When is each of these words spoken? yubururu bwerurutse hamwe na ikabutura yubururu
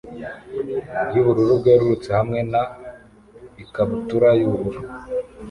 yubururu 1.13 1.53
bwerurutse 1.61 2.09
hamwe 2.17 2.39
na 2.51 2.63
ikabutura 3.63 4.29
yubururu 4.39 4.81